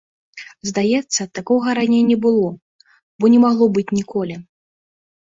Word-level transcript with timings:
Здаецца, 0.69 1.21
такога 1.39 1.75
раней 1.79 2.01
не 2.11 2.15
было, 2.23 2.47
бо 3.19 3.25
не 3.35 3.39
магло 3.45 3.69
быць 3.77 3.87
ніколі. 3.99 4.35